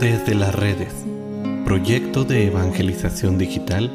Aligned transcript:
Desde 0.00 0.34
las 0.34 0.52
redes, 0.52 0.92
proyecto 1.64 2.24
de 2.24 2.48
evangelización 2.48 3.38
digital, 3.38 3.92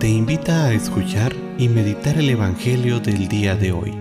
te 0.00 0.08
invita 0.08 0.64
a 0.64 0.72
escuchar 0.72 1.34
y 1.58 1.68
meditar 1.68 2.18
el 2.18 2.30
Evangelio 2.30 3.00
del 3.00 3.28
día 3.28 3.54
de 3.54 3.72
hoy. 3.72 3.92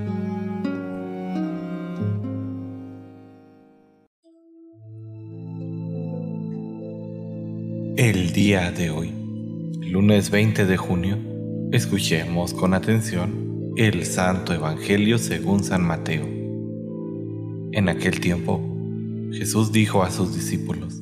El 7.97 8.31
día 8.31 8.72
de 8.72 8.90
hoy, 8.90 9.12
lunes 9.81 10.31
20 10.31 10.65
de 10.65 10.78
junio, 10.78 11.17
escuchemos 11.74 12.54
con 12.54 12.74
atención 12.74 13.74
el 13.76 14.06
Santo 14.06 14.54
Evangelio 14.54 15.17
según 15.17 15.65
San 15.65 15.86
Mateo. 15.86 16.26
En 17.73 17.90
aquel 17.90 18.22
tiempo, 18.22 18.62
Jesús 19.34 19.73
dijo 19.73 20.02
a 20.02 20.09
sus 20.12 20.34
discípulos, 20.34 21.02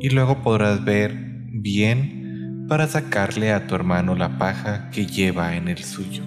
y 0.00 0.10
luego 0.10 0.42
podrás 0.42 0.84
ver 0.84 1.14
bien 1.52 2.66
para 2.68 2.86
sacarle 2.86 3.52
a 3.52 3.66
tu 3.66 3.74
hermano 3.74 4.14
la 4.14 4.38
paja 4.38 4.90
que 4.90 5.06
lleva 5.06 5.56
en 5.56 5.68
el 5.68 5.78
suyo. 5.84 6.22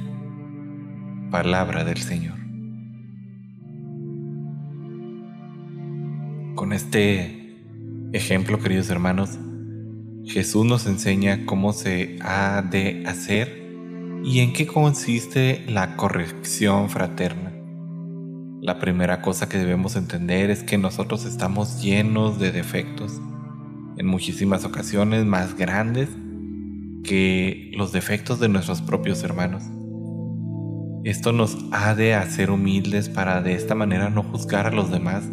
Palabra 1.31 1.83
del 1.83 1.97
Señor. 1.97 2.37
Con 6.55 6.71
este 6.71 7.57
ejemplo, 8.13 8.59
queridos 8.59 8.89
hermanos, 8.91 9.39
Jesús 10.25 10.65
nos 10.65 10.85
enseña 10.85 11.45
cómo 11.45 11.73
se 11.73 12.17
ha 12.21 12.61
de 12.61 13.03
hacer 13.07 13.63
y 14.23 14.39
en 14.39 14.53
qué 14.53 14.67
consiste 14.67 15.65
la 15.67 15.95
corrección 15.97 16.89
fraterna. 16.89 17.51
La 18.61 18.79
primera 18.79 19.21
cosa 19.21 19.49
que 19.49 19.57
debemos 19.57 19.95
entender 19.95 20.49
es 20.51 20.63
que 20.63 20.77
nosotros 20.77 21.25
estamos 21.25 21.81
llenos 21.81 22.39
de 22.39 22.51
defectos, 22.53 23.19
en 23.97 24.07
muchísimas 24.07 24.65
ocasiones 24.65 25.25
más 25.25 25.55
grandes 25.55 26.09
que 27.03 27.71
los 27.75 27.91
defectos 27.91 28.39
de 28.39 28.49
nuestros 28.49 28.81
propios 28.81 29.23
hermanos. 29.23 29.63
Esto 31.03 31.33
nos 31.33 31.57
ha 31.71 31.95
de 31.95 32.13
hacer 32.13 32.49
humildes 32.49 33.09
para 33.09 33.41
de 33.41 33.53
esta 33.55 33.75
manera 33.75 34.09
no 34.09 34.23
juzgar 34.23 34.67
a 34.67 34.71
los 34.71 34.89
demás, 34.89 35.25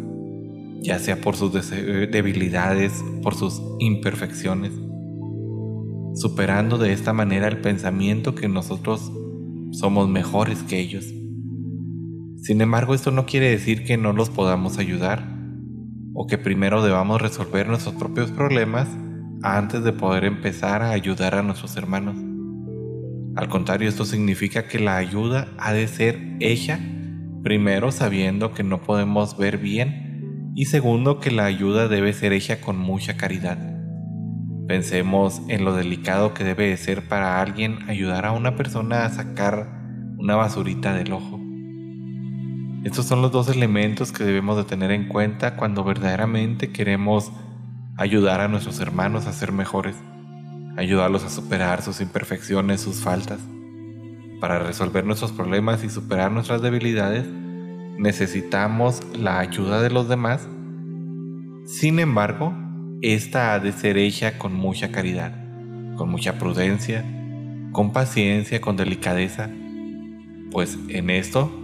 ya 0.81 0.99
sea 0.99 1.21
por 1.21 1.37
sus 1.37 1.53
debilidades, 1.53 2.91
por 3.23 3.35
sus 3.35 3.61
imperfecciones, 3.79 4.73
superando 6.15 6.77
de 6.77 6.91
esta 6.91 7.13
manera 7.13 7.47
el 7.47 7.61
pensamiento 7.61 8.35
que 8.35 8.49
nosotros 8.49 9.11
somos 9.71 10.09
mejores 10.09 10.61
que 10.63 10.79
ellos. 10.79 11.05
Sin 12.41 12.59
embargo, 12.59 12.93
esto 12.93 13.11
no 13.11 13.25
quiere 13.25 13.49
decir 13.49 13.85
que 13.85 13.95
no 13.95 14.11
los 14.11 14.29
podamos 14.29 14.77
ayudar 14.77 15.30
o 16.13 16.27
que 16.27 16.37
primero 16.37 16.83
debamos 16.83 17.21
resolver 17.21 17.67
nuestros 17.67 17.95
propios 17.95 18.31
problemas 18.31 18.87
antes 19.43 19.83
de 19.83 19.93
poder 19.93 20.25
empezar 20.25 20.81
a 20.81 20.91
ayudar 20.91 21.35
a 21.35 21.43
nuestros 21.43 21.75
hermanos. 21.77 22.15
Al 23.35 23.47
contrario, 23.47 23.87
esto 23.87 24.05
significa 24.05 24.67
que 24.67 24.79
la 24.79 24.97
ayuda 24.97 25.47
ha 25.57 25.71
de 25.73 25.87
ser 25.87 26.19
hecha 26.39 26.79
primero 27.43 27.91
sabiendo 27.91 28.53
que 28.53 28.63
no 28.63 28.81
podemos 28.81 29.37
ver 29.37 29.57
bien 29.57 30.51
y 30.55 30.65
segundo 30.65 31.19
que 31.19 31.31
la 31.31 31.45
ayuda 31.45 31.87
debe 31.87 32.13
ser 32.13 32.33
hecha 32.33 32.61
con 32.61 32.77
mucha 32.77 33.17
caridad. 33.17 33.57
Pensemos 34.67 35.41
en 35.47 35.65
lo 35.65 35.75
delicado 35.75 36.33
que 36.33 36.43
debe 36.43 36.75
ser 36.77 37.07
para 37.07 37.41
alguien 37.41 37.89
ayudar 37.89 38.25
a 38.25 38.31
una 38.31 38.55
persona 38.55 39.05
a 39.05 39.09
sacar 39.09 39.67
una 40.17 40.35
basurita 40.35 40.93
del 40.93 41.13
ojo. 41.13 41.40
Estos 42.83 43.05
son 43.05 43.21
los 43.21 43.31
dos 43.31 43.47
elementos 43.47 44.11
que 44.11 44.23
debemos 44.23 44.57
de 44.57 44.63
tener 44.63 44.89
en 44.89 45.07
cuenta 45.07 45.55
cuando 45.55 45.83
verdaderamente 45.83 46.71
queremos 46.71 47.31
ayudar 47.95 48.41
a 48.41 48.47
nuestros 48.47 48.79
hermanos 48.79 49.27
a 49.27 49.33
ser 49.33 49.51
mejores, 49.51 49.95
ayudarlos 50.77 51.23
a 51.23 51.29
superar 51.29 51.83
sus 51.83 52.01
imperfecciones, 52.01 52.81
sus 52.81 53.01
faltas. 53.01 53.39
Para 54.39 54.57
resolver 54.57 55.05
nuestros 55.05 55.31
problemas 55.31 55.83
y 55.83 55.89
superar 55.89 56.31
nuestras 56.31 56.63
debilidades, 56.63 57.27
necesitamos 57.99 59.01
la 59.15 59.37
ayuda 59.37 59.83
de 59.83 59.91
los 59.91 60.09
demás. 60.09 60.47
Sin 61.67 61.99
embargo, 61.99 62.51
esta 63.03 63.53
ha 63.53 63.59
de 63.59 63.73
ser 63.73 63.99
hecha 63.99 64.39
con 64.39 64.55
mucha 64.55 64.91
caridad, 64.91 65.35
con 65.97 66.09
mucha 66.09 66.39
prudencia, 66.39 67.05
con 67.71 67.93
paciencia, 67.93 68.59
con 68.59 68.75
delicadeza, 68.75 69.51
pues 70.49 70.79
en 70.89 71.11
esto 71.11 71.60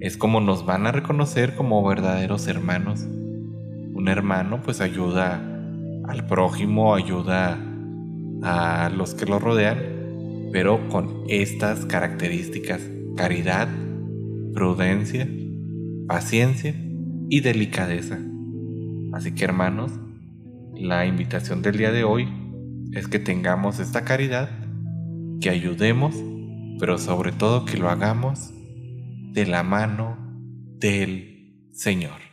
es 0.00 0.16
como 0.16 0.40
nos 0.40 0.64
van 0.64 0.86
a 0.86 0.92
reconocer 0.92 1.56
como 1.56 1.86
verdaderos 1.86 2.46
hermanos. 2.46 3.00
Un 3.00 4.08
hermano 4.08 4.60
pues 4.62 4.80
ayuda 4.80 5.42
al 6.04 6.26
prójimo, 6.26 6.94
ayuda 6.94 7.58
a 8.42 8.90
los 8.90 9.14
que 9.14 9.26
lo 9.26 9.40
rodean, 9.40 9.78
pero 10.52 10.88
con 10.88 11.24
estas 11.28 11.84
características, 11.84 12.80
caridad, 13.16 13.68
prudencia, 14.54 15.28
paciencia 16.06 16.74
y 17.28 17.40
delicadeza. 17.40 18.18
Así 19.12 19.32
que 19.32 19.44
hermanos, 19.44 19.90
la 20.76 21.06
invitación 21.06 21.60
del 21.60 21.76
día 21.76 21.90
de 21.90 22.04
hoy 22.04 22.28
es 22.92 23.08
que 23.08 23.18
tengamos 23.18 23.80
esta 23.80 24.04
caridad, 24.04 24.48
que 25.40 25.50
ayudemos, 25.50 26.14
pero 26.78 26.98
sobre 26.98 27.32
todo 27.32 27.64
que 27.64 27.76
lo 27.76 27.90
hagamos 27.90 28.52
de 29.38 29.46
la 29.46 29.62
mano 29.62 30.16
del 30.80 31.54
Señor. 31.72 32.27